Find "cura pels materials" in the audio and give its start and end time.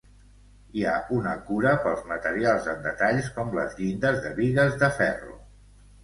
1.49-2.69